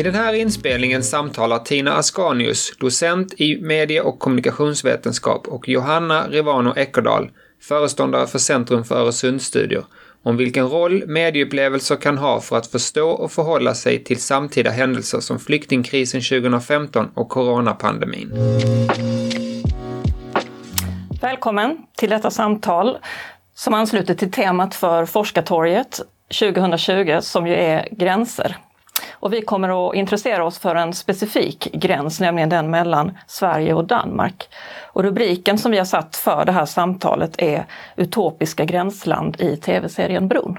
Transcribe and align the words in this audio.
I 0.00 0.02
den 0.02 0.14
här 0.14 0.32
inspelningen 0.32 1.02
samtalar 1.02 1.58
Tina 1.58 1.92
Ascanius, 1.92 2.76
docent 2.78 3.34
i 3.40 3.60
medie 3.60 4.00
och 4.00 4.18
kommunikationsvetenskap 4.18 5.48
och 5.48 5.68
Johanna 5.68 6.28
Rivano 6.28 6.74
Eckerdal, 6.76 7.30
föreståndare 7.62 8.26
för 8.26 8.38
Centrum 8.38 8.84
för 8.84 8.94
Öresundsstudier, 8.94 9.84
om 10.22 10.36
vilken 10.36 10.68
roll 10.68 11.06
medieupplevelser 11.06 11.96
kan 11.96 12.18
ha 12.18 12.40
för 12.40 12.56
att 12.56 12.66
förstå 12.66 13.10
och 13.10 13.32
förhålla 13.32 13.74
sig 13.74 14.04
till 14.04 14.20
samtida 14.20 14.70
händelser 14.70 15.20
som 15.20 15.38
flyktingkrisen 15.38 16.20
2015 16.20 17.10
och 17.14 17.28
coronapandemin. 17.28 18.32
Välkommen 21.20 21.76
till 21.96 22.10
detta 22.10 22.30
samtal 22.30 22.98
som 23.54 23.74
ansluter 23.74 24.14
till 24.14 24.32
temat 24.32 24.74
för 24.74 25.06
Forskartorget 25.06 26.00
2020 26.40 27.18
som 27.20 27.46
ju 27.46 27.54
är 27.54 27.88
gränser. 27.90 28.56
Och 29.20 29.32
vi 29.32 29.42
kommer 29.42 29.88
att 29.88 29.94
intressera 29.94 30.44
oss 30.44 30.58
för 30.58 30.74
en 30.74 30.92
specifik 30.92 31.68
gräns, 31.72 32.20
nämligen 32.20 32.48
den 32.48 32.70
mellan 32.70 33.18
Sverige 33.26 33.74
och 33.74 33.84
Danmark. 33.84 34.48
Och 34.82 35.02
rubriken 35.02 35.58
som 35.58 35.70
vi 35.70 35.78
har 35.78 35.84
satt 35.84 36.16
för 36.16 36.44
det 36.44 36.52
här 36.52 36.66
samtalet 36.66 37.34
är 37.38 37.66
Utopiska 37.96 38.64
gränsland 38.64 39.40
i 39.40 39.56
tv-serien 39.56 40.28
Bron. 40.28 40.58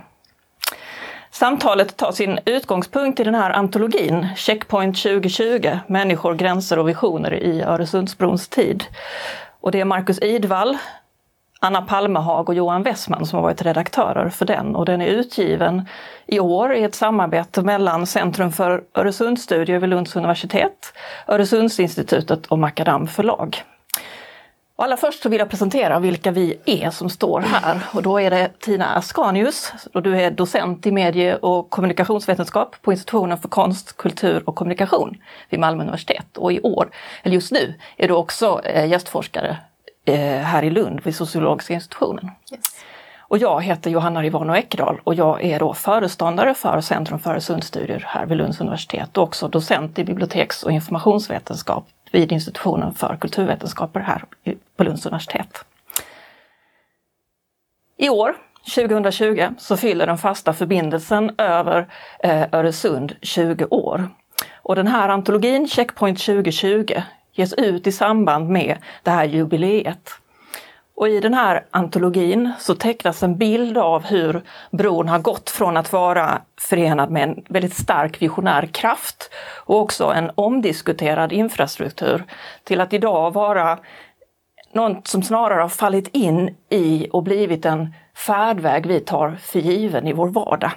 Samtalet 1.32 1.98
tar 1.98 2.12
sin 2.12 2.40
utgångspunkt 2.46 3.20
i 3.20 3.24
den 3.24 3.36
här 3.36 3.50
antologin 3.50 4.28
Checkpoint 4.36 5.04
2020, 5.04 5.80
Människor, 5.88 6.36
gränser 6.36 6.80
och 6.80 6.90
visioner 6.90 7.34
i 7.34 7.62
Öresundsbrons 7.62 8.48
tid. 8.48 8.84
Och 9.62 9.72
det 9.72 9.80
är 9.80 9.86
Marcus 9.86 10.20
Idvall, 10.20 10.78
Anna 11.64 11.82
Palmehag 11.82 12.50
och 12.50 12.56
Johan 12.56 12.84
Westman 12.84 13.26
som 13.26 13.38
har 13.38 13.44
varit 13.44 13.62
redaktörer 13.62 14.30
för 14.30 14.46
den. 14.46 14.76
Och 14.76 14.86
den 14.86 15.02
är 15.02 15.08
utgiven 15.08 15.88
i 16.26 16.40
år 16.40 16.74
i 16.74 16.84
ett 16.84 16.96
samarbete 16.96 17.62
mellan 17.62 18.08
Centrum 18.08 18.52
för 18.52 18.84
Öresundsstudier 18.94 19.80
vid 19.80 19.90
Lunds 19.90 20.16
universitet, 20.16 20.94
Öresundsinstitutet 21.28 22.46
och 22.46 22.60
Makadam 22.60 23.08
förlag. 23.08 23.64
Och 24.76 24.84
allra 24.84 24.98
först 24.98 25.24
så 25.24 25.30
vill 25.30 25.40
jag 25.40 25.50
presentera 25.50 26.00
vilka 26.00 26.32
vi 26.32 26.58
är 26.66 26.90
som 26.90 27.10
står 27.10 27.40
här. 27.42 27.80
Och 27.94 28.04
då 28.04 28.20
är 28.20 28.30
det 28.30 28.60
Tina 28.60 28.86
Askanius 28.96 29.74
och 29.94 30.04
du 30.04 30.22
är 30.22 30.32
docent 30.32 30.86
i 30.86 30.92
medie 30.92 31.36
och 31.36 31.70
kommunikationsvetenskap 31.70 32.76
på 32.82 32.92
institutionen 32.92 33.38
för 33.38 33.50
konst, 33.50 33.98
kultur 33.98 34.44
och 34.46 34.56
kommunikation 34.56 35.18
vid 35.50 35.60
Malmö 35.60 35.84
universitet. 35.84 36.38
Och 36.38 36.54
i 36.54 36.62
år, 36.62 36.90
eller 37.24 37.36
just 37.36 37.52
nu, 37.52 37.74
är 37.98 38.08
du 38.08 38.14
också 38.14 38.62
eh, 38.64 38.90
gästforskare 38.90 39.58
här 40.44 40.64
i 40.64 40.70
Lund 40.70 41.02
vid 41.04 41.16
sociologiska 41.16 41.74
institutionen. 41.74 42.32
Yes. 42.52 42.86
Och 43.32 43.38
jag 43.38 43.64
heter 43.64 43.90
Johanna 43.92 44.22
Rivano 44.22 44.56
Eckdahl 44.56 45.02
och 45.04 45.16
jag 45.16 45.44
är 45.44 45.60
då 45.60 45.74
föreståndare 45.74 46.54
för 46.54 46.82
Centrum 46.82 47.20
för 47.20 47.32
Öresundsstudier 47.32 48.04
här 48.08 48.26
vid 48.26 48.38
Lunds 48.38 48.62
universitet 48.62 49.18
och 49.18 49.24
också 49.24 49.48
docent 49.48 50.00
i 50.00 50.04
biblioteks 50.04 50.64
och 50.64 50.72
informationsvetenskap 50.72 51.88
vid 52.12 52.32
institutionen 52.32 52.94
för 52.94 53.18
kulturvetenskaper 53.22 54.00
här 54.00 54.24
på 54.76 54.84
Lunds 54.84 55.06
universitet. 55.06 55.66
I 57.98 58.10
år, 58.10 58.36
2020, 58.76 59.50
så 59.58 59.78
fyller 59.78 60.08
den 60.08 60.18
fasta 60.18 60.54
förbindelsen 60.54 61.32
över 61.38 61.88
eh, 62.20 62.44
Öresund 62.52 63.16
20 63.22 63.66
år. 63.66 64.10
Och 64.54 64.76
den 64.76 64.88
här 64.88 65.10
antologin, 65.10 65.68
Checkpoint 65.68 66.20
2020, 66.20 67.02
ges 67.34 67.54
ut 67.54 67.88
i 67.88 67.92
samband 67.92 68.50
med 68.50 68.78
det 69.04 69.12
här 69.12 69.26
jubileet. 69.26 70.10
Och 70.96 71.10
i 71.10 71.20
den 71.20 71.34
här 71.34 71.66
antologin 71.72 72.52
så 72.60 72.76
tecknas 72.76 73.24
en 73.24 73.38
bild 73.38 73.78
av 73.78 74.04
hur 74.04 74.42
bron 74.72 75.10
har 75.10 75.20
gått 75.20 75.50
från 75.50 75.78
att 75.78 75.94
vara 75.94 76.42
förenad 76.60 77.12
med 77.12 77.24
en 77.24 77.44
väldigt 77.50 77.74
stark 77.74 78.22
visionär 78.22 78.66
kraft 78.66 79.30
och 79.66 79.80
också 79.80 80.06
en 80.06 80.32
omdiskuterad 80.36 81.34
infrastruktur 81.34 82.24
till 82.64 82.82
att 82.82 82.94
idag 82.94 83.34
vara 83.34 83.80
något 84.74 85.08
som 85.08 85.24
snarare 85.24 85.62
har 85.62 85.70
fallit 85.70 86.08
in 86.08 86.56
i 86.70 87.08
och 87.12 87.24
blivit 87.24 87.66
en 87.66 87.94
färdväg 88.16 88.86
vi 88.86 89.00
tar 89.00 89.38
för 89.42 89.60
given 89.60 90.08
i 90.08 90.14
vår 90.14 90.28
vardag. 90.28 90.72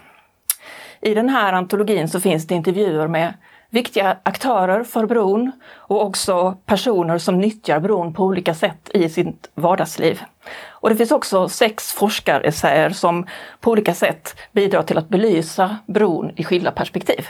I 1.01 1.15
den 1.15 1.29
här 1.29 1.53
antologin 1.53 2.09
så 2.09 2.21
finns 2.21 2.47
det 2.47 2.55
intervjuer 2.55 3.09
med 3.09 3.35
viktiga 3.75 4.17
aktörer 4.23 4.85
för 4.85 5.07
bron 5.07 5.53
och 5.75 6.03
också 6.03 6.57
personer 6.67 7.19
som 7.19 7.39
nyttjar 7.39 7.81
bron 7.81 8.15
på 8.15 8.25
olika 8.25 8.55
sätt 8.55 8.91
i 8.95 9.09
sitt 9.09 9.51
vardagsliv. 9.55 10.21
Och 10.69 10.89
det 10.89 10.97
finns 10.97 11.11
också 11.11 11.49
sex 11.49 11.93
forskaressäer 11.93 12.91
som 12.91 13.27
på 13.61 13.71
olika 13.71 13.95
sätt 13.95 14.37
bidrar 14.53 14.83
till 14.83 14.99
att 14.99 15.09
belysa 15.09 15.77
bron 15.87 16.33
i 16.37 16.45
skilda 16.45 16.71
perspektiv. 16.71 17.29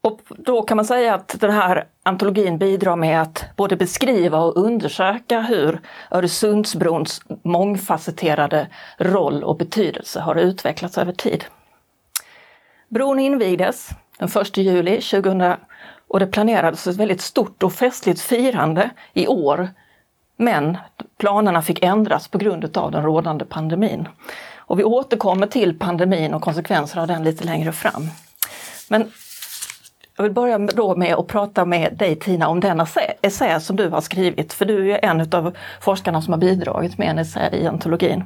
Och 0.00 0.20
då 0.28 0.62
kan 0.62 0.76
man 0.76 0.84
säga 0.84 1.14
att 1.14 1.40
den 1.40 1.50
här 1.50 1.86
antologin 2.02 2.58
bidrar 2.58 2.96
med 2.96 3.22
att 3.22 3.44
både 3.56 3.76
beskriva 3.76 4.38
och 4.38 4.56
undersöka 4.56 5.40
hur 5.40 5.80
Öresundsbrons 6.10 7.22
mångfacetterade 7.44 8.68
roll 8.98 9.44
och 9.44 9.56
betydelse 9.56 10.20
har 10.20 10.34
utvecklats 10.34 10.98
över 10.98 11.12
tid. 11.12 11.44
Bron 12.88 13.18
invigdes 13.18 13.90
den 14.18 14.28
1 14.28 14.56
juli 14.56 15.00
2000 15.00 15.54
och 16.08 16.20
det 16.20 16.26
planerades 16.26 16.86
ett 16.86 16.96
väldigt 16.96 17.20
stort 17.20 17.62
och 17.62 17.72
festligt 17.72 18.20
firande 18.20 18.90
i 19.12 19.26
år. 19.26 19.68
Men 20.36 20.78
planerna 21.18 21.62
fick 21.62 21.82
ändras 21.82 22.28
på 22.28 22.38
grund 22.38 22.76
av 22.76 22.90
den 22.90 23.02
rådande 23.02 23.44
pandemin. 23.44 24.08
Och 24.56 24.78
vi 24.78 24.84
återkommer 24.84 25.46
till 25.46 25.78
pandemin 25.78 26.34
och 26.34 26.42
konsekvenserna 26.42 27.02
av 27.02 27.08
den 27.08 27.24
lite 27.24 27.44
längre 27.44 27.72
fram. 27.72 28.08
Men 28.88 29.12
jag 30.16 30.22
vill 30.22 30.32
börja 30.32 30.58
då 30.58 30.96
med 30.96 31.14
att 31.14 31.26
prata 31.26 31.64
med 31.64 31.96
dig 31.96 32.16
Tina 32.16 32.48
om 32.48 32.60
den 32.60 32.86
essä 33.22 33.60
som 33.60 33.76
du 33.76 33.88
har 33.88 34.00
skrivit, 34.00 34.52
för 34.52 34.64
du 34.64 34.92
är 34.92 35.04
en 35.04 35.34
av 35.34 35.56
forskarna 35.80 36.22
som 36.22 36.32
har 36.32 36.40
bidragit 36.40 36.98
med 36.98 37.08
en 37.08 37.18
essä 37.18 37.50
i 37.52 37.66
antologin. 37.66 38.24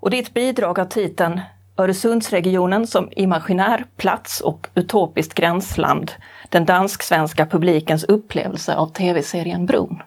Och 0.00 0.10
ditt 0.10 0.34
bidrag 0.34 0.78
har 0.78 0.84
titeln 0.84 1.40
Öresundsregionen 1.78 2.86
som 2.86 3.08
imaginär 3.16 3.84
plats 3.96 4.40
och 4.40 4.68
utopiskt 4.74 5.34
gränsland. 5.34 6.12
Den 6.48 6.64
dansk-svenska 6.64 7.46
publikens 7.46 8.04
upplevelse 8.04 8.74
av 8.74 8.86
tv-serien 8.86 9.66
Bron. 9.66 10.02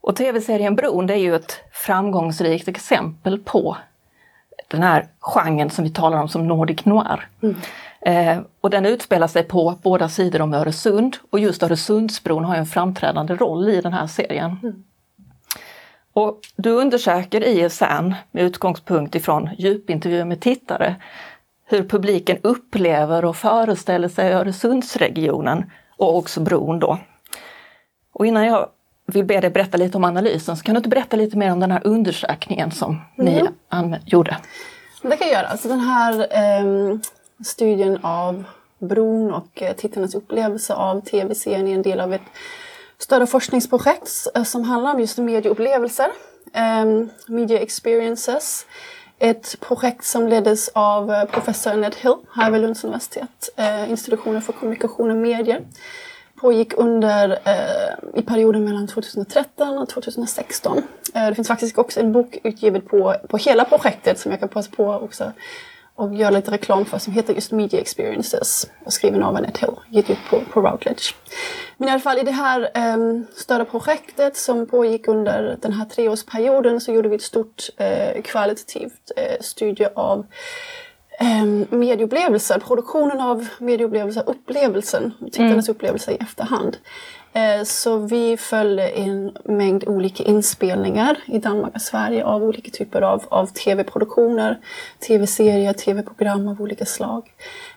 Och 0.00 0.16
tv-serien 0.16 0.76
Bron 0.76 1.06
det 1.06 1.14
är 1.14 1.18
ju 1.18 1.34
ett 1.34 1.60
framgångsrikt 1.72 2.68
exempel 2.68 3.38
på 3.38 3.76
den 4.68 4.82
här 4.82 5.06
genren 5.20 5.70
som 5.70 5.84
vi 5.84 5.90
talar 5.90 6.20
om 6.20 6.28
som 6.28 6.46
Nordic 6.46 6.84
noir. 6.84 7.28
Mm. 7.42 7.56
Eh, 8.00 8.42
och 8.60 8.70
den 8.70 8.86
utspelar 8.86 9.26
sig 9.26 9.42
på 9.42 9.78
båda 9.82 10.08
sidor 10.08 10.40
om 10.40 10.54
Öresund 10.54 11.16
och 11.30 11.38
just 11.38 11.62
Öresundsbron 11.62 12.44
har 12.44 12.56
en 12.56 12.66
framträdande 12.66 13.34
roll 13.34 13.68
i 13.68 13.80
den 13.80 13.92
här 13.92 14.06
serien. 14.06 14.58
Mm. 14.62 14.84
Och 16.12 16.40
du 16.56 16.70
undersöker 16.70 17.44
i 17.44 17.60
ESN 17.60 18.14
med 18.30 18.44
utgångspunkt 18.44 19.14
ifrån 19.14 19.50
djupintervjuer 19.58 20.24
med 20.24 20.40
tittare 20.40 20.96
hur 21.66 21.88
publiken 21.88 22.38
upplever 22.42 23.24
och 23.24 23.36
föreställer 23.36 24.08
sig 24.08 24.32
Öresundsregionen 24.32 25.70
och 25.96 26.16
också 26.16 26.40
bron 26.40 26.78
då. 26.78 26.98
Och 28.12 28.26
innan 28.26 28.46
jag 28.46 28.68
vill 29.06 29.24
be 29.24 29.40
dig 29.40 29.50
berätta 29.50 29.76
lite 29.76 29.96
om 29.96 30.04
analysen 30.04 30.56
så 30.56 30.64
kan 30.64 30.74
du 30.74 30.76
inte 30.76 30.88
berätta 30.88 31.16
lite 31.16 31.36
mer 31.36 31.52
om 31.52 31.60
den 31.60 31.70
här 31.70 31.80
undersökningen 31.84 32.70
som 32.70 33.00
mm. 33.18 33.34
ni 33.34 33.98
gjorde? 34.04 34.36
Det 35.02 35.16
kan 35.16 35.28
jag 35.28 35.36
göra. 35.36 35.46
Alltså 35.46 35.68
den 35.68 35.80
här 35.80 36.26
eh, 36.30 36.98
studien 37.44 37.98
av 38.02 38.44
bron 38.78 39.34
och 39.34 39.62
eh, 39.62 39.72
tittarnas 39.72 40.14
upplevelse 40.14 40.74
av 40.74 41.00
tv-serien 41.00 41.68
är 41.68 41.74
en 41.74 41.82
del 41.82 42.00
av 42.00 42.14
ett 42.14 42.22
större 43.02 43.26
forskningsprojekt 43.26 44.26
eh, 44.34 44.42
som 44.42 44.64
handlar 44.64 44.94
om 44.94 45.00
just 45.00 45.18
medieupplevelser, 45.18 46.08
um, 46.82 47.10
media 47.26 47.60
experiences. 47.60 48.66
Ett 49.18 49.60
projekt 49.60 50.04
som 50.04 50.28
leddes 50.28 50.68
av 50.68 51.12
eh, 51.12 51.24
professor 51.24 51.74
Ned 51.74 51.94
Hill 52.00 52.16
här 52.34 52.50
vid 52.50 52.60
Lunds 52.60 52.84
universitet, 52.84 53.48
uh, 53.58 53.90
institutionen 53.90 54.42
för 54.42 54.52
kommunikation 54.52 55.10
och 55.10 55.16
medier. 55.16 55.62
Pågick 56.40 56.72
under, 56.76 57.30
uh, 57.30 58.18
i 58.20 58.22
perioden 58.22 58.64
mellan 58.64 58.88
2013 58.88 59.78
och 59.78 59.88
2016. 59.88 60.78
Uh, 60.78 60.82
det 61.28 61.34
finns 61.34 61.48
faktiskt 61.48 61.78
också 61.78 62.00
en 62.00 62.12
bok 62.12 62.38
utgiven 62.44 62.82
på, 62.82 63.16
på 63.28 63.36
hela 63.36 63.64
projektet 63.64 64.18
som 64.18 64.30
jag 64.30 64.40
kan 64.40 64.48
passa 64.48 64.70
på 64.70 64.86
också 64.86 65.32
och 66.00 66.14
göra 66.14 66.30
lite 66.30 66.50
reklam 66.50 66.84
för 66.84 66.98
som 66.98 67.12
heter 67.12 67.34
just 67.34 67.52
Media 67.52 67.80
Experiences 67.80 68.70
och 68.84 68.92
skriven 68.92 69.22
av 69.22 69.36
Annette 69.36 69.60
Hill, 69.60 69.74
gick 69.88 70.10
ut 70.10 70.18
på, 70.30 70.40
på 70.40 70.60
Routledge. 70.60 71.14
Men 71.76 71.88
i 71.88 71.90
alla 71.90 72.00
fall 72.00 72.18
i 72.18 72.22
det 72.22 72.30
här 72.30 72.70
um, 72.94 73.26
större 73.34 73.64
projektet 73.64 74.36
som 74.36 74.66
pågick 74.66 75.08
under 75.08 75.56
den 75.62 75.72
här 75.72 75.84
treårsperioden 75.84 76.80
så 76.80 76.92
gjorde 76.92 77.08
vi 77.08 77.16
ett 77.16 77.22
stort 77.22 77.68
uh, 77.80 78.22
kvalitativt 78.22 79.10
uh, 79.18 79.40
studie 79.40 79.88
av 79.94 80.26
um, 81.42 81.66
medieupplevelser, 81.70 82.58
produktionen 82.58 83.20
av 83.20 83.46
medieupplevelser, 83.58 84.22
upplevelsen, 84.26 85.12
tittarnas 85.32 85.68
mm. 85.68 85.76
upplevelser 85.76 86.12
i 86.12 86.16
efterhand. 86.20 86.76
Eh, 87.32 87.64
så 87.64 87.96
vi 87.96 88.36
följde 88.36 88.88
en 88.88 89.36
mängd 89.44 89.84
olika 89.88 90.24
inspelningar 90.24 91.18
i 91.26 91.38
Danmark 91.38 91.74
och 91.74 91.82
Sverige 91.82 92.24
av 92.24 92.42
olika 92.42 92.70
typer 92.70 93.02
av, 93.02 93.24
av 93.28 93.46
tv-produktioner, 93.46 94.58
tv-serier, 95.06 95.72
tv-program 95.72 96.48
av 96.48 96.60
olika 96.60 96.84
slag. 96.84 97.32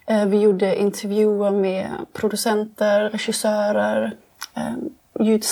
Eh, 0.06 0.26
vi 0.26 0.40
gjorde 0.40 0.76
intervjuer 0.80 1.52
med 1.52 1.88
producenter, 2.14 3.10
regissörer, 3.10 4.12
eh, 4.56 5.26
ljud, 5.26 5.44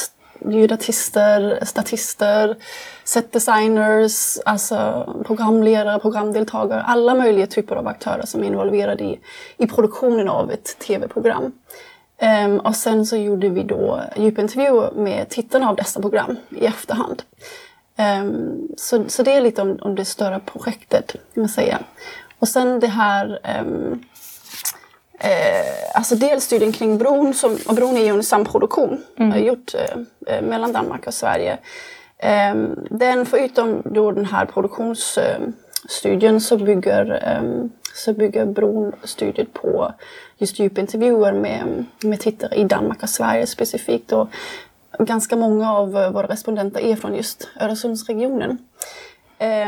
ljudartister, 0.49 1.59
statister, 1.65 2.57
setdesigners, 3.03 4.37
alltså 4.45 5.09
programledare, 5.25 5.99
programdeltagare, 5.99 6.81
alla 6.81 7.15
möjliga 7.15 7.47
typer 7.47 7.75
av 7.75 7.87
aktörer 7.87 8.25
som 8.25 8.43
är 8.43 8.47
involverade 8.47 9.03
i, 9.03 9.19
i 9.57 9.67
produktionen 9.67 10.29
av 10.29 10.51
ett 10.51 10.79
tv-program. 10.79 11.51
Um, 12.21 12.59
och 12.59 12.75
sen 12.75 13.05
så 13.05 13.17
gjorde 13.17 13.49
vi 13.49 13.63
då 13.63 14.01
djupintervjuer 14.15 14.91
med 14.91 15.29
tittarna 15.29 15.69
av 15.69 15.75
dessa 15.75 16.01
program 16.01 16.37
i 16.49 16.65
efterhand. 16.65 17.23
Um, 18.21 18.67
så, 18.77 19.03
så 19.09 19.23
det 19.23 19.33
är 19.33 19.41
lite 19.41 19.61
om, 19.61 19.77
om 19.81 19.95
det 19.95 20.05
större 20.05 20.39
projektet, 20.39 21.11
kan 21.11 21.41
man 21.41 21.49
säga. 21.49 21.79
Och 22.39 22.47
sen 22.47 22.79
det 22.79 22.87
här 22.87 23.39
um, 23.61 24.03
eh, 25.19 25.81
Alltså 25.93 26.15
dels 26.15 26.43
studien 26.43 26.71
kring 26.71 26.97
bron, 26.97 27.33
som, 27.33 27.57
och 27.67 27.75
bron 27.75 27.97
är 27.97 28.01
ju 28.01 28.07
en 28.07 28.23
samproduktion, 28.23 29.03
mm. 29.17 29.45
gjort 29.45 29.73
eh, 29.75 29.97
eh, 30.35 30.41
mellan 30.41 30.73
Danmark 30.73 31.07
och 31.07 31.13
Sverige. 31.13 31.57
Eh, 32.17 32.55
den, 32.89 33.25
förutom 33.25 33.81
då 33.85 34.11
den 34.11 34.25
här 34.25 34.45
produktionsstudien 34.45 36.41
så 36.41 36.57
bygger, 36.57 37.21
så 37.93 38.13
bygger 38.13 38.45
bron 38.45 38.91
studien 39.03 39.47
på 39.53 39.93
just 40.37 40.59
djupintervjuer 40.59 41.33
med, 41.33 41.85
med 42.03 42.19
tittare 42.19 42.55
i 42.55 42.63
Danmark 42.63 43.03
och 43.03 43.09
Sverige 43.09 43.47
specifikt. 43.47 44.11
Och 44.11 44.27
ganska 44.99 45.35
många 45.35 45.73
av 45.73 45.91
våra 45.91 46.27
respondenter 46.27 46.79
är 46.81 46.95
från 46.95 47.15
just 47.15 47.49
Öresundsregionen. 47.59 48.57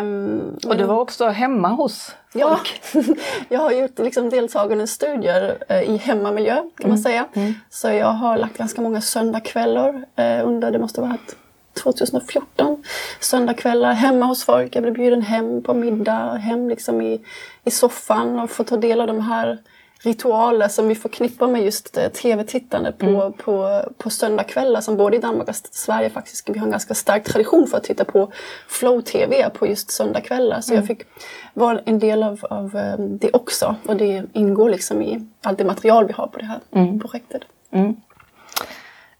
Um, 0.01 0.57
och 0.67 0.77
du 0.77 0.83
var 0.83 0.99
också 0.99 1.25
hemma 1.25 1.67
hos 1.67 2.15
folk? 2.31 2.81
Ja, 2.93 3.03
jag 3.49 3.59
har 3.59 3.71
gjort 3.71 3.99
liksom 3.99 4.29
deltagande 4.29 4.87
studier 4.87 5.57
uh, 5.71 5.83
i 5.83 5.97
hemmamiljö 5.97 6.55
kan 6.55 6.69
mm. 6.79 6.89
man 6.89 6.97
säga. 6.97 7.25
Mm. 7.33 7.53
Så 7.69 7.87
jag 7.89 8.07
har 8.07 8.37
lagt 8.37 8.57
ganska 8.57 8.81
många 8.81 9.01
söndagkvällar 9.01 9.89
uh, 9.93 10.47
under, 10.47 10.71
det 10.71 10.79
måste 10.79 11.01
ha 11.01 11.07
varit 11.07 11.35
2014. 11.73 12.83
Söndagkvällar 13.19 13.93
hemma 13.93 14.25
hos 14.25 14.45
folk. 14.45 14.75
Jag 14.75 14.83
blev 14.83 14.93
bjuden 14.93 15.21
hem 15.21 15.63
på 15.63 15.73
middag, 15.73 16.33
hem 16.33 16.69
liksom 16.69 17.01
i, 17.01 17.21
i 17.63 17.71
soffan 17.71 18.39
och 18.39 18.49
få 18.49 18.63
ta 18.63 18.77
del 18.77 19.01
av 19.01 19.07
de 19.07 19.21
här 19.21 19.59
ritualer 20.03 20.67
som 20.67 20.87
vi 20.87 20.95
förknippar 20.95 21.47
med 21.47 21.63
just 21.63 21.97
eh, 21.97 22.07
tv-tittande 22.07 22.91
på, 22.91 23.05
mm. 23.05 23.33
på, 23.33 23.81
på 23.97 24.09
söndagkvällar 24.09 24.81
som 24.81 24.97
både 24.97 25.17
i 25.17 25.19
Danmark 25.19 25.49
och 25.49 25.55
Sverige 25.55 26.09
faktiskt, 26.09 26.49
vi 26.49 26.59
har 26.59 26.65
en 26.65 26.71
ganska 26.71 26.93
stark 26.93 27.23
tradition 27.23 27.67
för 27.67 27.77
att 27.77 27.83
titta 27.83 28.05
på 28.05 28.31
flow-tv 28.67 29.49
på 29.49 29.67
just 29.67 29.91
söndagkvällar. 29.91 30.61
Så 30.61 30.73
mm. 30.73 30.81
jag 30.81 30.87
fick 30.87 31.07
vara 31.53 31.79
en 31.85 31.99
del 31.99 32.23
av, 32.23 32.45
av 32.49 32.75
eh, 32.75 32.97
det 32.97 33.31
också 33.33 33.75
och 33.87 33.95
det 33.95 34.23
ingår 34.33 34.69
liksom 34.69 35.01
i 35.01 35.27
allt 35.41 35.57
det 35.57 35.65
material 35.65 36.07
vi 36.07 36.13
har 36.13 36.27
på 36.27 36.39
det 36.39 36.45
här 36.45 36.59
mm. 36.71 36.99
projektet. 36.99 37.41
Mm. 37.71 37.95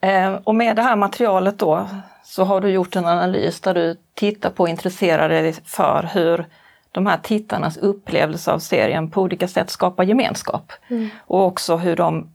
Eh, 0.02 0.40
och 0.44 0.56
med 0.56 0.76
det 0.76 0.82
här 0.82 0.96
materialet 0.96 1.60
då 1.60 1.88
så 2.24 2.44
har 2.44 2.62
du 2.62 2.70
gjort 2.70 2.96
en 2.96 3.06
analys 3.06 3.62
där 3.62 3.74
du 3.74 3.98
tittar 4.14 4.50
på 4.50 4.64
och 4.64 4.70
intresserar 4.70 5.30
dig 5.30 5.54
för 5.54 6.10
hur 6.14 6.46
de 6.92 7.06
här 7.06 7.18
tittarnas 7.18 7.78
upplevelse 7.78 8.52
av 8.52 8.60
serien 8.60 9.12
på 9.12 9.22
olika 9.22 9.48
sätt 9.48 9.70
skapar 9.70 10.04
gemenskap. 10.04 10.72
Mm. 10.88 11.10
Och 11.20 11.46
också 11.46 11.78
hur 11.78 11.96
de 11.96 12.30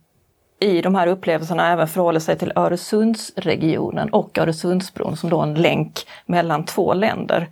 i 0.59 0.81
de 0.81 0.95
här 0.95 1.07
upplevelserna 1.07 1.71
även 1.71 1.87
förhåller 1.87 2.19
sig 2.19 2.37
till 2.37 2.53
Öresundsregionen 2.55 4.09
och 4.09 4.37
Öresundsbron 4.37 5.17
som 5.17 5.29
då 5.29 5.39
en 5.39 5.53
länk 5.53 6.05
mellan 6.25 6.65
två 6.65 6.93
länder. 6.93 7.47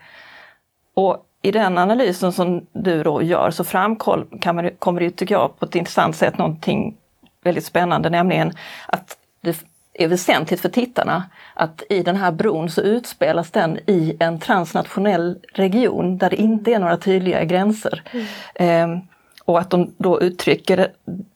Och 0.94 1.26
i 1.42 1.52
den 1.52 1.78
analysen 1.78 2.34
som 2.34 2.66
du 2.74 3.04
då 3.04 3.22
gör 3.22 3.52
så 3.52 3.64
framkommer 3.64 5.00
det, 5.00 5.12
tycker 5.12 5.36
jag, 5.36 5.60
på 5.60 5.66
ett 5.66 5.76
intressant 5.76 6.16
sätt 6.16 6.38
någonting 6.38 6.98
väldigt 7.44 7.66
spännande, 7.66 8.10
nämligen 8.10 8.54
att 8.88 9.18
det 9.42 9.66
är 9.98 10.08
väsentligt 10.08 10.62
för 10.62 10.70
tittarna 10.70 11.24
att 11.54 11.84
i 11.90 12.04
den 12.04 12.16
här 12.16 12.32
bron 12.32 12.70
så 12.70 12.82
utspelas 12.82 13.52
den 13.52 13.80
i 13.86 14.18
en 14.20 14.40
transnationell 14.40 15.38
region 15.54 16.18
där 16.18 16.30
det 16.30 16.36
inte 16.36 16.74
är 16.74 16.80
några 16.80 16.98
tydliga 16.98 17.44
gränser. 17.44 18.04
Mm. 18.12 18.94
Eh, 18.94 19.00
och 19.46 19.60
att 19.60 19.70
de 19.70 19.94
då 19.98 20.22
uttrycker 20.22 20.92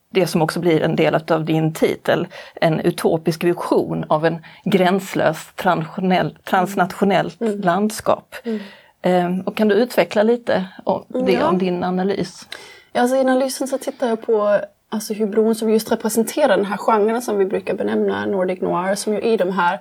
det 0.09 0.27
som 0.27 0.41
också 0.41 0.59
blir 0.59 0.81
en 0.81 0.95
del 0.95 1.15
av 1.15 1.45
din 1.45 1.73
titel, 1.73 2.27
en 2.55 2.79
utopisk 2.79 3.43
vision 3.43 4.05
av 4.07 4.25
en 4.25 4.45
gränslös 4.65 5.51
transnationellt 6.43 7.41
mm. 7.41 7.61
landskap. 7.61 8.35
Mm. 9.03 9.41
Och 9.41 9.57
kan 9.57 9.67
du 9.67 9.75
utveckla 9.75 10.23
lite 10.23 10.65
om 10.83 11.05
det, 11.25 11.31
ja. 11.31 11.47
om 11.47 11.57
din 11.57 11.83
analys? 11.83 12.47
Alltså, 12.93 13.15
I 13.15 13.19
analysen 13.19 13.67
så 13.67 13.77
tittar 13.77 14.07
jag 14.07 14.21
på 14.21 14.59
alltså 14.91 15.13
hur 15.13 15.25
bron 15.25 15.55
som 15.55 15.69
just 15.69 15.91
representerar 15.91 16.57
den 16.57 16.65
här 16.65 16.77
genren 16.77 17.21
som 17.21 17.38
vi 17.38 17.45
brukar 17.45 17.73
benämna 17.73 18.25
Nordic 18.25 18.61
Noir, 18.61 18.95
som 18.95 19.13
ju 19.13 19.21
i 19.21 19.38
de 19.38 19.51
här 19.51 19.79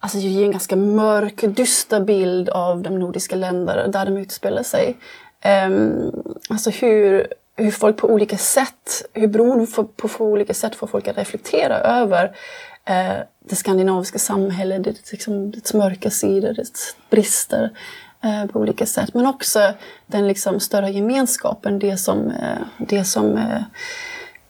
Alltså 0.00 0.18
ger 0.18 0.44
en 0.44 0.50
ganska 0.50 0.76
mörk, 0.76 1.44
dyster 1.56 2.00
bild 2.00 2.48
av 2.48 2.82
de 2.82 2.98
nordiska 2.98 3.36
länderna 3.36 3.88
där 3.88 4.04
de 4.04 4.16
utspelar 4.16 4.62
sig. 4.62 4.96
Um, 5.66 6.12
alltså 6.48 6.70
hur, 6.70 7.26
hur 7.56 7.70
folk 7.70 7.96
på 7.96 8.08
olika 8.10 8.36
sätt, 8.36 9.06
hur 9.12 9.28
bron 9.28 9.66
får, 9.66 9.84
på, 9.84 10.08
på 10.08 10.24
olika 10.24 10.54
sätt 10.54 10.74
får 10.74 10.86
folk 10.86 11.08
att 11.08 11.18
reflektera 11.18 11.78
över 11.78 12.24
uh, 12.90 13.22
det 13.44 13.56
skandinaviska 13.56 14.18
samhället, 14.18 14.84
det, 14.84 15.12
liksom, 15.12 15.50
dess 15.50 15.74
mörka 15.74 16.10
sidor, 16.10 16.52
dess 16.52 16.96
brister 17.10 17.70
uh, 18.24 18.46
på 18.46 18.60
olika 18.60 18.86
sätt. 18.86 19.14
Men 19.14 19.26
också 19.26 19.72
den 20.06 20.28
liksom 20.28 20.60
större 20.60 20.90
gemenskapen, 20.90 21.78
det 21.78 21.96
som, 21.96 22.26
uh, 22.26 22.58
det 22.78 23.04
som 23.04 23.38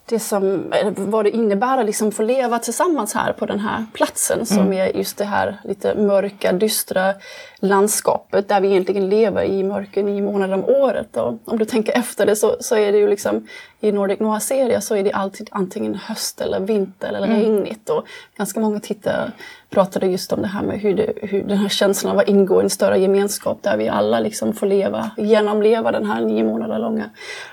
det 0.08 0.18
som, 0.18 0.72
vad 0.96 1.24
det 1.24 1.30
innebär 1.30 1.78
att 1.78 1.86
liksom 1.86 2.12
få 2.12 2.22
leva 2.22 2.58
tillsammans 2.58 3.14
här 3.14 3.32
på 3.32 3.46
den 3.46 3.60
här 3.60 3.86
platsen 3.92 4.46
som 4.46 4.58
mm. 4.58 4.72
är 4.72 4.96
just 4.96 5.18
det 5.18 5.24
här 5.24 5.56
lite 5.64 5.94
mörka, 5.94 6.52
dystra 6.52 7.14
landskapet 7.58 8.48
där 8.48 8.60
vi 8.60 8.68
egentligen 8.68 9.08
lever 9.08 9.44
i 9.44 9.64
mörker 9.64 10.02
nio 10.02 10.22
månader 10.22 10.54
om 10.54 10.64
året. 10.64 11.16
Och 11.16 11.38
om 11.44 11.58
du 11.58 11.64
tänker 11.64 11.98
efter 11.98 12.26
det 12.26 12.36
så, 12.36 12.56
så 12.60 12.76
är 12.76 12.92
det 12.92 12.98
ju 12.98 13.08
liksom 13.08 13.46
i 13.80 13.92
Nordic 13.92 14.20
Noir-serier 14.20 14.80
så 14.80 14.96
är 14.96 15.04
det 15.04 15.12
alltid 15.12 15.48
antingen 15.52 15.94
höst 15.94 16.40
eller 16.40 16.60
vinter 16.60 17.08
eller 17.08 17.26
mm. 17.26 17.40
regnigt. 17.40 17.90
Och 17.90 18.06
ganska 18.36 18.60
många 18.60 18.80
tittare 18.80 19.32
pratade 19.70 20.06
just 20.06 20.32
om 20.32 20.42
det 20.42 20.48
här 20.48 20.62
med 20.62 20.80
hur, 20.80 20.94
det, 20.94 21.12
hur 21.22 21.42
den 21.42 21.58
här 21.58 21.68
känslan 21.68 22.12
av 22.12 22.18
att 22.18 22.28
ingå 22.28 22.60
i 22.60 22.64
en 22.64 22.70
större 22.70 22.98
gemenskap 22.98 23.62
där 23.62 23.76
vi 23.76 23.88
alla 23.88 24.20
liksom 24.20 24.52
får 24.52 24.66
leva, 24.66 25.10
genomleva 25.16 25.92
den 25.92 26.06
här 26.06 26.20
nio 26.20 26.44
månader 26.44 26.78
långa, 26.78 27.10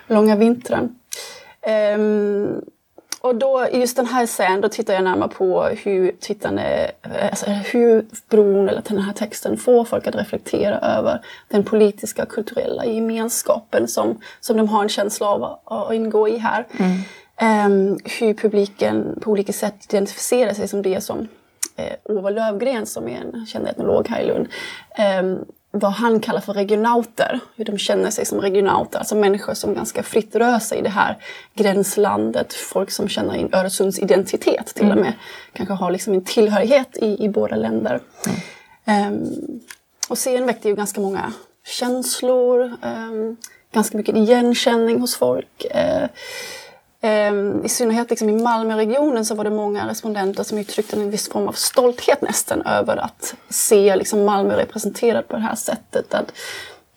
långa 0.07 0.35
vintern. 0.35 0.95
Um, 1.95 2.61
och 3.25 3.35
då, 3.35 3.67
i 3.71 3.79
just 3.79 3.95
den 3.95 4.05
här 4.05 4.27
scenen, 4.27 4.61
då 4.61 4.69
tittar 4.69 4.93
jag 4.93 5.03
närmare 5.03 5.29
på 5.29 5.63
hur 5.63 6.11
tittarna, 6.19 6.61
alltså 7.29 7.45
hur 7.45 8.05
bron 8.29 8.69
eller 8.69 8.81
den 8.87 9.01
här 9.01 9.13
texten 9.13 9.57
får 9.57 9.85
folk 9.85 10.07
att 10.07 10.15
reflektera 10.15 10.79
över 10.79 11.21
den 11.47 11.63
politiska 11.63 12.23
och 12.23 12.29
kulturella 12.29 12.85
gemenskapen 12.85 13.87
som, 13.87 14.21
som 14.39 14.57
de 14.57 14.67
har 14.67 14.83
en 14.83 14.89
känsla 14.89 15.27
av 15.27 15.43
att, 15.43 15.61
att 15.65 15.93
ingå 15.93 16.27
i 16.27 16.37
här. 16.37 16.65
Mm. 16.77 17.01
Um, 17.41 17.99
hur 18.19 18.33
publiken 18.33 19.19
på 19.21 19.31
olika 19.31 19.53
sätt 19.53 19.93
identifierar 19.93 20.53
sig 20.53 20.67
som 20.67 20.81
det 20.81 21.01
som 21.01 21.27
eh, 21.75 21.93
Ove 22.03 22.31
Lövgren 22.31 22.85
som 22.85 23.07
är 23.07 23.21
en 23.21 23.45
känd 23.45 23.67
etnolog 23.67 24.07
här 24.07 24.21
i 24.21 24.27
Lund 24.27 24.47
um, 25.21 25.45
vad 25.79 25.91
han 25.91 26.19
kallar 26.19 26.41
för 26.41 26.53
regionauter, 26.53 27.39
hur 27.55 27.65
de 27.65 27.77
känner 27.77 28.09
sig 28.09 28.25
som 28.25 28.41
regionauter, 28.41 28.99
alltså 28.99 29.15
människor 29.15 29.53
som 29.53 29.73
ganska 29.73 30.03
fritt 30.03 30.35
rör 30.35 30.59
sig 30.59 30.79
i 30.79 30.81
det 30.81 30.89
här 30.89 31.17
gränslandet, 31.53 32.53
folk 32.53 32.91
som 32.91 33.07
känner 33.09 33.35
en 33.35 33.53
Öresunds 33.53 33.99
identitet 33.99 34.65
till 34.65 34.85
mm. 34.85 34.97
och 34.97 35.03
med, 35.03 35.13
kanske 35.53 35.73
har 35.73 35.91
liksom 35.91 36.13
en 36.13 36.23
tillhörighet 36.23 36.97
i, 36.97 37.25
i 37.25 37.29
båda 37.29 37.55
länder. 37.55 37.99
Mm. 38.85 39.13
Um, 39.13 39.59
och 40.09 40.17
serien 40.17 40.45
väckte 40.45 40.69
ju 40.69 40.75
ganska 40.75 41.01
många 41.01 41.33
känslor, 41.67 42.73
um, 42.83 43.37
ganska 43.73 43.97
mycket 43.97 44.15
igenkänning 44.15 44.99
hos 44.99 45.15
folk. 45.15 45.65
Uh, 45.75 46.07
I 47.63 47.69
synnerhet 47.69 48.09
liksom 48.09 48.29
i 48.29 48.43
Malmöregionen 48.43 49.25
så 49.25 49.35
var 49.35 49.43
det 49.43 49.49
många 49.49 49.87
respondenter 49.87 50.43
som 50.43 50.57
uttryckte 50.57 50.95
en 50.95 51.11
viss 51.11 51.29
form 51.29 51.47
av 51.47 51.51
stolthet 51.51 52.21
nästan 52.21 52.61
över 52.61 52.97
att 52.97 53.35
se 53.49 53.95
liksom 53.95 54.25
Malmö 54.25 54.57
representerat 54.57 55.27
på 55.27 55.35
det 55.35 55.41
här 55.41 55.55
sättet. 55.55 56.13
Att, 56.13 56.33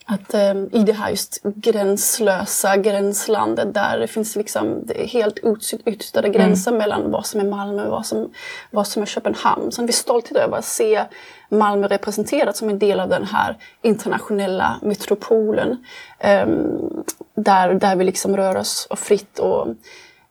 att 0.05 0.33
um, 0.33 0.69
i 0.73 0.83
det 0.83 0.93
här 0.93 1.09
just 1.09 1.43
gränslösa 1.43 2.77
gränslandet 2.77 3.73
där 3.73 3.99
det 3.99 4.07
finns 4.07 4.35
liksom 4.35 4.87
helt 4.95 5.39
utstörda 5.85 6.27
mm. 6.27 6.39
gränser 6.39 6.71
mm. 6.71 6.77
mellan 6.77 7.11
vad 7.11 7.25
som 7.25 7.39
är 7.39 7.45
Malmö 7.45 7.85
och 7.85 7.91
vad 7.91 8.05
som, 8.05 8.31
vad 8.71 8.87
som 8.87 9.01
är 9.01 9.05
Köpenhamn. 9.05 9.71
Så 9.71 9.81
en 9.81 9.87
viss 9.87 9.97
stolthet 9.97 10.37
över 10.37 10.57
att 10.57 10.65
se 10.65 11.05
Malmö 11.49 11.87
representerat 11.87 12.57
som 12.57 12.69
en 12.69 12.79
del 12.79 12.99
av 12.99 13.09
den 13.09 13.25
här 13.25 13.57
internationella 13.81 14.79
metropolen. 14.81 15.85
Um, 16.45 17.03
där, 17.43 17.73
där 17.73 17.95
vi 17.95 18.03
liksom 18.03 18.37
rör 18.37 18.57
oss 18.57 18.87
fritt 18.95 19.39
och 19.39 19.67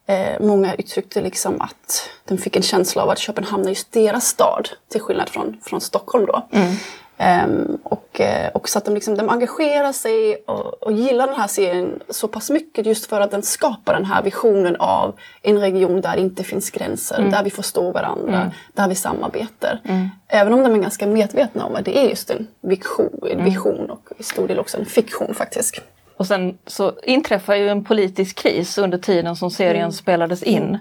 Eh, 0.08 0.40
många 0.40 0.74
uttryckte 0.74 1.20
liksom 1.20 1.60
att 1.60 2.10
de 2.24 2.38
fick 2.38 2.56
en 2.56 2.62
känsla 2.62 3.02
av 3.02 3.10
att 3.10 3.18
Köpenhamn 3.18 3.64
är 3.64 3.68
just 3.68 3.92
deras 3.92 4.26
stad, 4.26 4.68
till 4.88 5.00
skillnad 5.00 5.28
från, 5.28 5.56
från 5.62 5.80
Stockholm 5.80 6.26
då. 6.26 6.46
Mm. 6.50 6.74
Um, 7.20 7.78
och, 7.82 8.20
uh, 8.20 8.48
och 8.54 8.68
så 8.68 8.78
att 8.78 8.84
de, 8.84 8.94
liksom, 8.94 9.16
de 9.16 9.28
engagerar 9.28 9.92
sig 9.92 10.36
och, 10.46 10.82
och 10.82 10.92
gillar 10.92 11.26
den 11.26 11.36
här 11.36 11.46
serien 11.46 12.00
så 12.08 12.28
pass 12.28 12.50
mycket 12.50 12.86
just 12.86 13.06
för 13.06 13.20
att 13.20 13.30
den 13.30 13.42
skapar 13.42 13.94
den 13.94 14.04
här 14.04 14.22
visionen 14.22 14.76
av 14.76 15.14
en 15.42 15.60
region 15.60 16.00
där 16.00 16.16
det 16.16 16.20
inte 16.20 16.44
finns 16.44 16.70
gränser, 16.70 17.18
mm. 17.18 17.30
där 17.30 17.44
vi 17.44 17.50
förstår 17.50 17.92
varandra, 17.92 18.36
mm. 18.36 18.50
där 18.72 18.88
vi 18.88 18.94
samarbetar. 18.94 19.80
Mm. 19.84 20.08
Även 20.28 20.52
om 20.52 20.62
de 20.62 20.74
är 20.74 20.78
ganska 20.78 21.06
medvetna 21.06 21.64
om 21.64 21.76
att 21.76 21.84
det 21.84 21.98
är 21.98 22.08
just 22.08 22.30
en 22.30 22.46
vision, 22.60 23.20
en 23.22 23.30
mm. 23.30 23.44
vision 23.44 23.90
och 23.90 24.08
i 24.18 24.22
stor 24.22 24.48
del 24.48 24.58
också 24.58 24.78
en 24.78 24.86
fiktion 24.86 25.34
faktiskt. 25.34 25.80
Och 26.18 26.26
sen 26.26 26.58
så 26.66 26.92
inträffar 27.02 27.54
ju 27.54 27.68
en 27.68 27.84
politisk 27.84 28.36
kris 28.36 28.78
under 28.78 28.98
tiden 28.98 29.36
som 29.36 29.50
serien 29.50 29.82
mm. 29.82 29.92
spelades 29.92 30.42
in. 30.42 30.78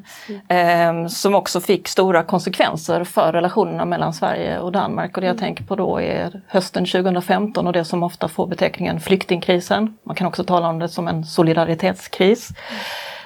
Mm. 0.49 1.03
Eh, 1.03 1.07
som 1.07 1.35
också 1.35 1.61
fick 1.61 1.87
stora 1.87 2.23
konsekvenser 2.23 3.03
för 3.03 3.33
relationerna 3.33 3.85
mellan 3.85 4.13
Sverige 4.13 4.59
och 4.59 4.71
Danmark. 4.71 5.17
Och 5.17 5.21
det 5.21 5.27
jag 5.27 5.33
mm. 5.33 5.43
tänker 5.43 5.63
på 5.63 5.75
då 5.75 6.01
är 6.01 6.41
hösten 6.47 6.85
2015 6.85 7.67
och 7.67 7.73
det 7.73 7.85
som 7.85 8.03
ofta 8.03 8.27
får 8.27 8.47
beteckningen 8.47 8.99
flyktingkrisen. 8.99 9.97
Man 10.03 10.15
kan 10.15 10.27
också 10.27 10.43
tala 10.43 10.69
om 10.69 10.79
det 10.79 10.89
som 10.89 11.07
en 11.07 11.25
solidaritetskris. 11.25 12.49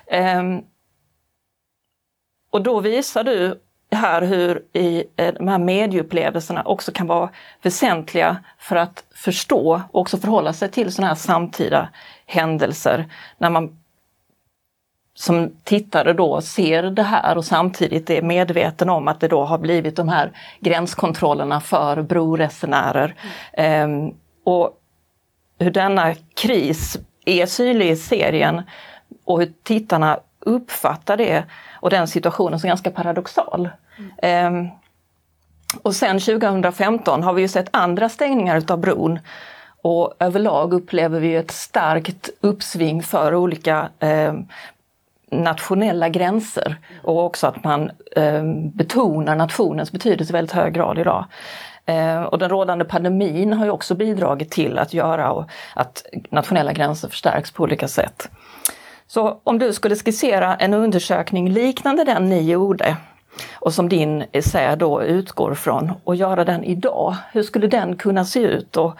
Eh, 0.07 0.43
och 2.51 2.61
då 2.61 2.79
visar 2.79 3.23
du 3.23 3.61
här 3.95 4.21
hur 4.21 4.63
i 4.73 5.03
eh, 5.15 5.33
de 5.33 5.47
här 5.47 5.57
medieupplevelserna 5.57 6.63
också 6.63 6.91
kan 6.91 7.07
vara 7.07 7.29
väsentliga 7.61 8.37
för 8.57 8.75
att 8.75 9.03
förstå 9.15 9.81
och 9.91 10.01
också 10.01 10.17
förhålla 10.17 10.53
sig 10.53 10.71
till 10.71 10.91
sådana 10.91 11.07
här 11.07 11.15
samtida 11.15 11.89
händelser. 12.25 13.05
När 13.37 13.49
man 13.49 13.77
som 15.13 15.51
tittare 15.63 16.13
då 16.13 16.41
ser 16.41 16.83
det 16.83 17.03
här 17.03 17.37
och 17.37 17.45
samtidigt 17.45 18.09
är 18.09 18.21
medveten 18.21 18.89
om 18.89 19.07
att 19.07 19.19
det 19.19 19.27
då 19.27 19.43
har 19.43 19.57
blivit 19.57 19.95
de 19.95 20.09
här 20.09 20.31
gränskontrollerna 20.59 21.61
för 21.61 22.01
broresenärer. 22.01 23.15
Mm. 23.53 23.91
Um, 23.91 24.15
och 24.43 24.77
hur 25.59 25.71
denna 25.71 26.15
kris 26.35 26.97
är 27.25 27.45
synlig 27.45 27.89
i 27.89 27.95
serien 27.95 28.61
och 29.25 29.39
hur 29.39 29.53
tittarna 29.63 30.19
uppfattar 30.39 31.17
det 31.17 31.43
och 31.81 31.89
den 31.89 32.07
situationen 32.07 32.59
som 32.59 32.67
ganska 32.67 32.91
paradoxal. 32.91 33.69
Mm. 34.21 34.69
Och 35.81 35.95
sen 35.95 36.19
2015 36.19 37.23
har 37.23 37.33
vi 37.33 37.41
ju 37.41 37.47
sett 37.47 37.67
andra 37.71 38.09
stängningar 38.09 38.57
utav 38.57 38.79
bron 38.79 39.19
och 39.81 40.13
överlag 40.19 40.73
upplever 40.73 41.19
vi 41.19 41.35
ett 41.35 41.51
starkt 41.51 42.29
uppsving 42.41 43.03
för 43.03 43.35
olika 43.35 43.89
eh, 43.99 44.33
nationella 45.31 46.09
gränser 46.09 46.75
och 47.03 47.25
också 47.25 47.47
att 47.47 47.63
man 47.63 47.91
eh, 48.15 48.43
betonar 48.73 49.35
nationens 49.35 49.91
betydelse 49.91 50.31
i 50.31 50.33
väldigt 50.33 50.55
hög 50.55 50.73
grad 50.73 50.99
idag. 50.99 51.25
Eh, 51.85 52.21
och 52.21 52.39
den 52.39 52.49
rådande 52.49 52.85
pandemin 52.85 53.53
har 53.53 53.65
ju 53.65 53.71
också 53.71 53.95
bidragit 53.95 54.51
till 54.51 54.77
att 54.77 54.93
göra 54.93 55.45
att 55.73 56.05
nationella 56.29 56.73
gränser 56.73 57.07
förstärks 57.07 57.51
på 57.51 57.63
olika 57.63 57.87
sätt. 57.87 58.29
Så 59.07 59.39
om 59.43 59.59
du 59.59 59.73
skulle 59.73 59.95
skissera 59.95 60.55
en 60.55 60.73
undersökning 60.73 61.49
liknande 61.49 62.03
den 62.03 62.29
ni 62.29 62.41
gjorde 62.41 62.97
och 63.53 63.73
som 63.73 63.89
din 63.89 64.23
essä 64.31 64.75
då 64.75 65.03
utgår 65.03 65.53
från 65.53 65.91
och 66.03 66.15
göra 66.15 66.45
den 66.45 66.63
idag, 66.63 67.15
hur 67.33 67.43
skulle 67.43 67.67
den 67.67 67.95
kunna 67.95 68.25
se 68.25 68.39
ut? 68.39 68.77
Och 68.77 68.95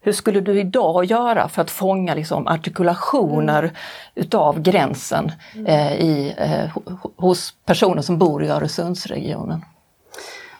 hur 0.00 0.12
skulle 0.12 0.40
du 0.40 0.60
idag 0.60 1.04
göra 1.04 1.48
för 1.48 1.62
att 1.62 1.70
fånga 1.70 2.14
liksom 2.14 2.46
artikulationer 2.46 3.62
mm. 3.62 3.74
utav 4.14 4.60
gränsen 4.60 5.32
mm. 5.54 5.66
eh, 5.66 5.92
i, 5.92 6.34
eh, 6.38 6.82
hos 7.16 7.54
personer 7.66 8.02
som 8.02 8.18
bor 8.18 8.44
i 8.44 8.48
Öresundsregionen? 8.48 9.64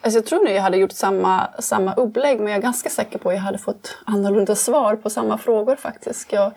Alltså 0.04 0.18
jag 0.18 0.26
tror 0.26 0.44
nog 0.44 0.54
jag 0.54 0.62
hade 0.62 0.76
gjort 0.76 0.92
samma, 0.92 1.48
samma 1.58 1.94
upplägg 1.94 2.38
men 2.38 2.48
jag 2.48 2.58
är 2.58 2.62
ganska 2.62 2.88
säker 2.88 3.18
på 3.18 3.28
att 3.28 3.34
jag 3.34 3.42
hade 3.42 3.58
fått 3.58 3.96
annorlunda 4.04 4.54
svar 4.54 4.96
på 4.96 5.10
samma 5.10 5.38
frågor 5.38 5.76
faktiskt. 5.76 6.32
Jag, 6.32 6.52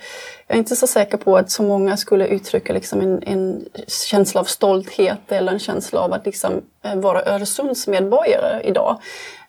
jag 0.47 0.55
är 0.55 0.59
inte 0.59 0.75
så 0.75 0.87
säker 0.87 1.17
på 1.17 1.37
att 1.37 1.51
så 1.51 1.63
många 1.63 1.97
skulle 1.97 2.27
uttrycka 2.27 2.73
liksom 2.73 3.01
en, 3.01 3.23
en 3.23 3.65
känsla 3.87 4.41
av 4.41 4.45
stolthet 4.45 5.31
eller 5.31 5.51
en 5.51 5.59
känsla 5.59 5.99
av 5.99 6.13
att 6.13 6.25
liksom 6.25 6.61
eh, 6.83 6.95
vara 6.95 7.25
Öresundsmedborgare 7.25 8.61
idag. 8.63 9.01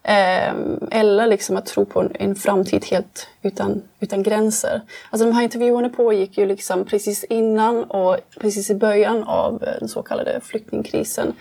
Eh, 0.02 0.52
eller 0.90 1.26
liksom 1.26 1.56
att 1.56 1.66
tro 1.66 1.84
på 1.84 2.00
en, 2.00 2.12
en, 2.14 2.34
framtid 2.34 2.84
helt 2.84 3.28
utan, 3.42 3.82
utan 4.00 4.22
gränser. 4.22 4.80
Alltså 5.10 5.26
de 5.26 5.34
här 5.34 5.42
intervjuerna 5.42 5.88
pågick 5.88 6.38
ju 6.38 6.46
liksom 6.46 6.84
precis 6.84 7.24
innan 7.24 7.84
och 7.84 8.16
precis 8.40 8.70
i 8.70 8.74
början 8.74 9.24
av 9.24 9.58
den 9.58 9.88
så 9.88 10.02
kallade 10.02 10.40
flyktingkrisen. 10.42 11.34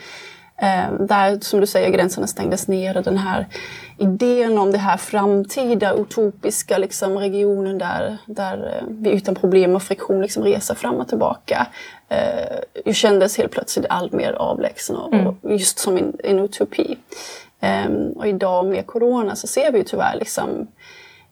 Eh, 0.62 0.94
där, 1.00 1.40
som 1.42 1.60
du 1.60 1.68
säger, 1.68 1.90
gränserna 1.90 2.28
stängdes 2.28 2.68
ner 2.68 2.98
och 2.98 3.04
den 3.04 3.18
här 3.18 3.48
idén 3.98 4.58
om 4.58 4.72
det 4.72 4.78
här 4.78 4.98
framtida 4.98 5.94
utopiska 5.94 6.78
liksom, 6.78 7.18
regionen 7.18 7.78
där, 7.78 8.18
där 8.26 8.58
eh, 8.58 8.88
vi 8.90 9.12
utan 9.12 9.36
problem 9.36 9.76
och 9.76 9.84
friktion 9.84 10.22
liksom 10.22 10.44
reser 10.44 10.76
fram 10.76 10.96
och 10.96 11.08
tillbaka 11.08 11.68
eh, 12.10 12.94
kändes 12.94 13.38
helt 13.38 13.52
plötsligt 13.52 13.86
allt 13.90 14.12
mer 14.12 14.32
avlägsen 14.32 14.96
och, 14.96 15.14
mm. 15.14 15.28
och 15.28 15.52
just 15.52 15.80
som 15.80 15.98
en, 15.98 16.14
en 16.24 16.40
utopi. 16.40 16.98
Um, 17.88 18.12
och 18.12 18.28
idag 18.28 18.66
med 18.66 18.88
corona 18.88 19.36
så 19.36 19.48
ser 19.48 19.72
vi 19.72 19.78
ju 19.78 19.84
tyvärr 19.84 20.16
liksom 20.20 20.68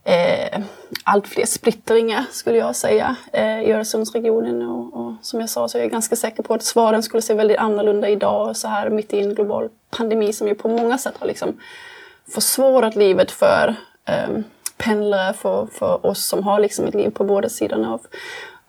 eh, 0.05 0.59
allt 1.03 1.27
fler 1.27 1.45
splittringar 1.45 2.25
skulle 2.31 2.57
jag 2.57 2.75
säga 2.75 3.15
eh, 3.33 3.61
i 3.61 3.71
Öresundsregionen. 3.71 4.61
Och, 4.61 4.93
och, 4.93 5.13
som 5.21 5.39
jag 5.39 5.49
sa 5.49 5.67
så 5.67 5.77
är 5.77 5.81
jag 5.81 5.91
ganska 5.91 6.15
säker 6.15 6.43
på 6.43 6.53
att 6.53 6.63
svaren 6.63 7.03
skulle 7.03 7.21
se 7.21 7.33
väldigt 7.33 7.57
annorlunda 7.57 8.09
idag 8.09 8.57
så 8.57 8.67
här 8.67 8.89
mitt 8.89 9.13
i 9.13 9.19
en 9.19 9.35
global 9.35 9.69
pandemi 9.89 10.33
som 10.33 10.47
ju 10.47 10.55
på 10.55 10.69
många 10.69 10.97
sätt 10.97 11.15
har 11.19 11.27
liksom 11.27 11.59
försvårat 12.33 12.95
livet 12.95 13.31
för 13.31 13.75
eh, 14.05 14.37
pendlare, 14.77 15.33
för, 15.33 15.67
för 15.71 16.05
oss 16.05 16.25
som 16.25 16.43
har 16.43 16.59
liksom 16.59 16.85
ett 16.85 16.95
liv 16.95 17.09
på 17.09 17.23
båda 17.23 17.49
sidorna 17.49 17.93
av, 17.93 18.01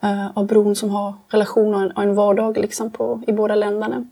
eh, 0.03 0.27
av 0.35 0.47
bron 0.47 0.77
som 0.77 0.91
har 0.91 1.15
relationer 1.29 1.93
och 1.97 2.03
en 2.03 2.15
vardag 2.15 2.59
liksom 2.59 2.91
på, 2.91 3.23
i 3.27 3.33
båda 3.33 3.55
länderna. 3.55 4.07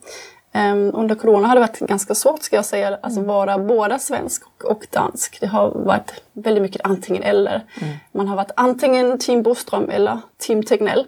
Um, 0.57 0.91
under 0.95 1.15
corona 1.15 1.49
har 1.49 1.55
det 1.55 1.61
varit 1.61 1.79
ganska 1.79 2.15
svårt 2.15 2.43
ska 2.43 2.57
jag 2.57 2.65
säga, 2.65 2.99
alltså 3.03 3.21
mm. 3.21 3.29
vara 3.29 3.59
båda 3.59 3.99
svensk 3.99 4.43
och, 4.65 4.87
dansk. 4.91 5.41
Det 5.41 5.47
har 5.47 5.71
varit 5.71 6.23
väldigt 6.33 6.63
mycket 6.63 6.81
antingen 6.85 7.23
eller. 7.23 7.65
Mm. 7.81 7.95
Man 8.13 8.29
har 8.29 8.37
varit 8.37 8.51
antingen 8.57 9.19
team 9.19 9.43
Boström 9.43 9.91
eller 9.91 10.19
team 10.39 10.63
Tegnell. 10.63 11.07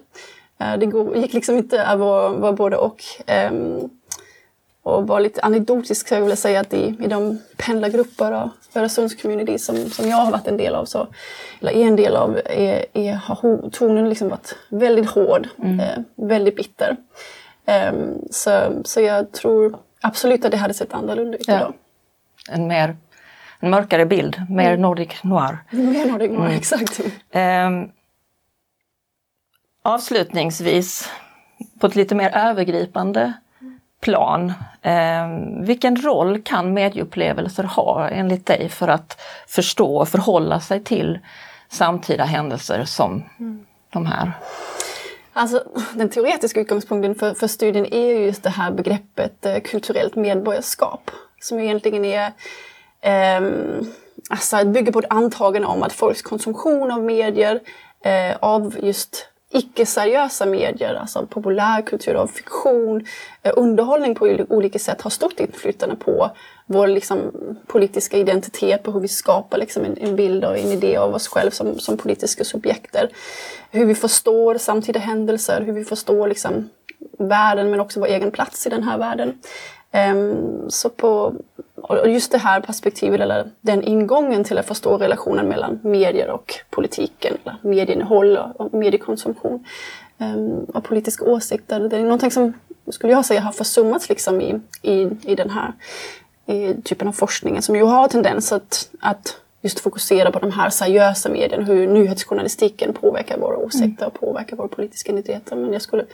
Uh, 0.61 0.77
det 0.77 1.19
gick 1.19 1.33
liksom 1.33 1.57
inte 1.57 1.85
att 1.85 1.99
vara, 1.99 2.29
vara 2.29 2.51
både 2.51 2.77
och. 2.77 3.03
Um, 3.51 3.89
och 4.87 5.07
vara 5.07 5.19
lite 5.19 5.41
anekdotisk 5.41 6.07
så 6.07 6.15
jag 6.15 6.21
vill 6.21 6.37
säga 6.37 6.59
att 6.59 6.73
i, 6.73 6.95
i 7.03 7.07
de 7.07 7.39
pendlargrupper 7.57 8.31
och 8.31 8.49
Öresundscommunity 8.75 9.57
som, 9.57 9.89
som 9.89 10.09
jag 10.09 10.17
har 10.17 10.31
varit 10.31 10.47
en 10.47 10.57
del 10.57 10.75
av, 10.75 10.85
så, 10.85 11.07
eller 11.61 11.71
är 11.71 11.87
en 11.87 11.95
del 11.95 12.15
av, 12.15 12.37
är, 12.45 12.85
är, 12.93 13.13
har 13.13 13.69
tonen 13.69 14.09
liksom 14.09 14.29
varit 14.29 14.55
väldigt 14.69 15.09
hård, 15.09 15.47
mm. 15.63 15.79
eh, 15.79 15.97
väldigt 16.15 16.55
bitter. 16.55 16.97
Um, 17.67 18.27
så, 18.31 18.81
så 18.85 19.01
jag 19.01 19.31
tror 19.31 19.79
absolut 20.01 20.45
att 20.45 20.51
det 20.51 20.57
hade 20.57 20.73
sett 20.73 20.93
annorlunda 20.93 21.37
ut 21.37 21.47
ja. 21.47 21.55
idag. 21.55 21.73
En 22.49 22.67
mer 22.67 22.95
en 23.59 23.69
mörkare 23.69 24.05
bild, 24.05 24.45
mer 24.49 24.69
mm. 24.69 24.81
Nordic 24.81 25.23
noir. 25.23 25.57
Mer 25.71 26.05
Nordic 26.05 26.31
noir, 26.31 26.45
mm. 26.45 26.57
exakt. 26.57 26.99
Um, 27.33 27.91
avslutningsvis, 29.83 31.11
på 31.79 31.87
ett 31.87 31.95
lite 31.95 32.15
mer 32.15 32.29
övergripande 32.35 33.33
plan. 34.01 34.53
Eh, 34.81 35.27
vilken 35.61 35.95
roll 35.95 36.41
kan 36.41 36.73
medieupplevelser 36.73 37.63
ha 37.63 38.09
enligt 38.09 38.45
dig 38.45 38.69
för 38.69 38.87
att 38.87 39.21
förstå 39.47 39.97
och 39.97 40.09
förhålla 40.09 40.59
sig 40.59 40.83
till 40.83 41.19
samtida 41.69 42.23
händelser 42.23 42.85
som 42.85 43.23
mm. 43.39 43.65
de 43.89 44.05
här? 44.05 44.31
Alltså, 45.37 45.63
den 45.93 46.09
teoretiska 46.09 46.61
utgångspunkten 46.61 47.15
för, 47.15 47.33
för 47.33 47.47
studien 47.47 47.85
är 47.85 48.05
ju 48.05 48.25
just 48.25 48.43
det 48.43 48.49
här 48.49 48.71
begreppet 48.71 49.45
eh, 49.45 49.59
kulturellt 49.59 50.15
medborgarskap 50.15 51.11
som 51.39 51.59
egentligen 51.59 52.05
är 52.05 52.31
eh, 53.01 53.51
alltså 54.29 54.65
bygger 54.65 54.91
på 54.91 54.99
ett 54.99 55.05
antagande 55.09 55.67
om 55.67 55.83
att 55.83 55.93
folks 55.93 56.21
konsumtion 56.21 56.91
av 56.91 57.03
medier, 57.03 57.59
eh, 58.01 58.37
av 58.39 58.75
just 58.81 59.27
icke-seriösa 59.51 60.45
medier, 60.45 60.95
alltså 60.95 61.25
populärkultur, 61.25 62.13
av 62.13 62.27
fiktion, 62.27 63.05
eh, 63.43 63.53
underhållning 63.55 64.15
på 64.15 64.45
olika 64.49 64.79
sätt 64.79 65.01
har 65.01 65.09
stort 65.09 65.39
inflytande 65.39 65.95
på 65.95 66.31
vår 66.69 66.87
liksom, 66.87 67.31
politiska 67.67 68.17
identitet, 68.17 68.83
på 68.83 68.91
hur 68.91 68.99
vi 68.99 69.07
skapar 69.07 69.57
liksom, 69.57 69.85
en, 69.85 69.97
en 69.97 70.15
bild 70.15 70.45
och 70.45 70.57
en 70.57 70.71
idé 70.71 70.97
av 70.97 71.13
oss 71.13 71.27
själva 71.27 71.51
som, 71.51 71.79
som 71.79 71.97
politiska 71.97 72.43
subjekter. 72.43 73.09
Hur 73.71 73.85
vi 73.85 73.95
förstår 73.95 74.57
samtida 74.57 74.99
händelser, 74.99 75.61
hur 75.61 75.73
vi 75.73 75.85
förstår 75.85 76.27
liksom, 76.27 76.69
världen 77.17 77.71
men 77.71 77.79
också 77.79 77.99
vår 77.99 78.07
egen 78.07 78.31
plats 78.31 78.67
i 78.67 78.69
den 78.69 78.83
här 78.83 78.97
världen. 78.97 79.39
Um, 80.11 80.65
så 80.69 80.89
på, 80.89 81.33
och 81.75 82.09
just 82.09 82.31
det 82.31 82.37
här 82.37 82.61
perspektivet, 82.61 83.21
eller 83.21 83.51
den 83.61 83.83
ingången 83.83 84.43
till 84.43 84.57
att 84.57 84.67
förstå 84.67 84.97
relationen 84.97 85.47
mellan 85.47 85.79
medier 85.83 86.29
och 86.29 86.53
politiken, 86.69 87.37
eller 87.43 87.57
medieinnehåll 87.61 88.37
och 88.37 88.73
mediekonsumtion 88.73 89.65
um, 90.17 90.63
och 90.63 90.83
politiska 90.83 91.25
åsikter. 91.25 91.79
Det 91.79 91.97
är 91.97 92.01
någonting 92.01 92.31
som 92.31 92.53
skulle 92.89 93.13
jag 93.13 93.25
säga, 93.25 93.41
har 93.41 93.51
försummats 93.51 94.09
liksom 94.09 94.41
i, 94.41 94.59
i, 94.81 95.09
i 95.23 95.35
den 95.35 95.49
här 95.49 95.73
typen 96.83 97.07
av 97.07 97.11
forskning 97.11 97.61
som 97.61 97.75
ju 97.75 97.83
har 97.83 98.07
tendens 98.07 98.51
att, 98.51 98.89
att 98.99 99.37
just 99.61 99.79
fokusera 99.79 100.31
på 100.31 100.39
de 100.39 100.51
här 100.51 100.69
seriösa 100.69 101.29
medierna, 101.29 101.63
hur 101.63 101.87
nyhetsjournalistiken 101.87 102.93
påverkar 102.93 103.37
våra 103.37 103.57
åsikter 103.57 104.07
och 104.07 104.13
påverkar 104.13 104.57
våra 104.57 104.67
politiska 104.67 105.11
identiteter. 105.11 105.55
Men 105.55 105.73
jag 105.73 105.81
skulle 105.81 106.05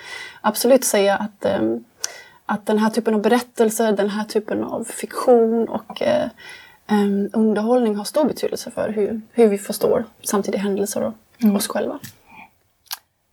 absolut 0.41 0.83
säga 0.83 1.15
att, 1.15 1.61
um, 1.61 1.83
att 2.45 2.65
den 2.65 2.77
här 2.77 2.89
typen 2.89 3.13
av 3.13 3.21
berättelser, 3.21 3.91
den 3.91 4.09
här 4.09 4.23
typen 4.23 4.63
av 4.63 4.83
fiktion 4.83 5.67
och 5.67 6.01
uh, 6.01 6.29
um, 6.97 7.29
underhållning 7.33 7.95
har 7.95 8.03
stor 8.03 8.25
betydelse 8.25 8.71
för 8.71 8.89
hur, 8.89 9.21
hur 9.31 9.47
vi 9.47 9.57
förstår 9.57 10.05
samtida 10.23 10.57
händelser 10.57 11.03
och 11.03 11.13
mm. 11.43 11.55
oss 11.55 11.67
själva. 11.67 11.99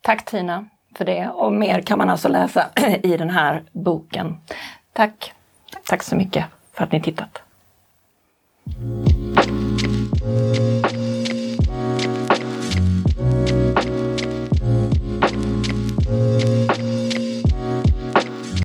Tack 0.01 0.25
Tina 0.25 0.67
för 0.97 1.05
det 1.05 1.29
och 1.29 1.53
mer 1.53 1.81
kan 1.81 1.99
man 1.99 2.11
alltså 2.11 2.29
läsa 2.29 2.67
i 3.03 3.17
den 3.17 3.31
här 3.31 3.63
boken. 3.73 4.37
Tack! 4.93 5.33
Tack 5.85 6.03
så 6.03 6.17
mycket 6.17 6.45
för 6.81 6.85
att 6.85 6.93
ni 6.93 7.01
tittat. 7.01 7.39